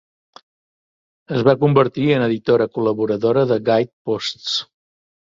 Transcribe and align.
Es 1.35 1.43
va 1.47 1.53
convertir 1.63 2.07
en 2.15 2.25
editora 2.29 2.67
col·laboradora 2.79 3.45
de 3.53 3.59
"Guideposts". 3.69 4.57